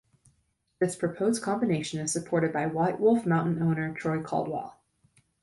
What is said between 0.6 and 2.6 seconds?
This proposed combination is supported